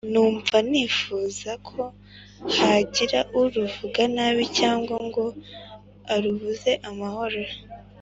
[0.11, 1.81] numva ntifuza ko
[2.57, 5.25] hagira uruvuga nabi cyangwa ngo
[6.13, 7.41] arubuze amahoro.